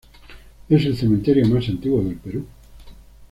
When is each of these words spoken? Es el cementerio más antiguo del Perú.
Es 0.67 0.83
el 0.83 0.97
cementerio 0.97 1.47
más 1.47 1.69
antiguo 1.69 2.03
del 2.03 2.15
Perú. 2.15 2.47